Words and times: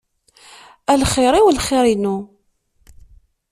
A 0.91 0.93
lxir-iw 1.01 1.47
lxir-inu. 1.57 2.15